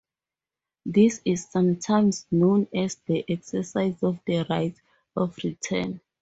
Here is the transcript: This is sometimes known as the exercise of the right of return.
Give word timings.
This 0.83 1.21
is 1.25 1.45
sometimes 1.47 2.25
known 2.31 2.67
as 2.73 2.95
the 3.05 3.23
exercise 3.29 4.01
of 4.01 4.17
the 4.25 4.47
right 4.49 4.75
of 5.15 5.37
return. 5.43 6.01